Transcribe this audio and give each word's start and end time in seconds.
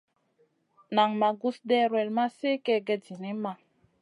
Nan 0.95 1.09
ma 1.19 1.29
gus 1.39 1.57
ɗewrel 1.67 2.09
ma 2.15 2.23
sli 2.35 2.51
kègèd 2.65 3.01
zinimma. 3.07 3.51